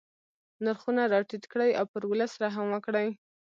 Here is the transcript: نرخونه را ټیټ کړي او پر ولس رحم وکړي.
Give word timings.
نرخونه 0.65 1.03
را 1.11 1.19
ټیټ 1.29 1.43
کړي 1.51 1.69
او 1.79 1.85
پر 1.93 2.01
ولس 2.09 2.31
رحم 2.43 2.65
وکړي. 2.71 3.07